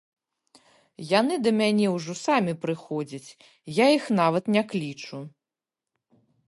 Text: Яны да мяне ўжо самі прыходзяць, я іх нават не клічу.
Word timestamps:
Яны 1.19 1.35
да 1.49 1.53
мяне 1.59 1.87
ўжо 1.97 2.13
самі 2.25 2.53
прыходзяць, 2.65 3.35
я 3.83 3.87
іх 3.99 4.03
нават 4.23 4.53
не 4.59 4.63
клічу. 4.75 5.17